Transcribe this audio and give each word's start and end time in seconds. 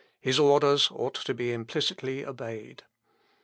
His 0.19 0.39
orders 0.39 0.89
ought 0.89 1.13
to 1.13 1.33
be 1.35 1.53
implicitly 1.53 2.25
obeyed. 2.25 2.81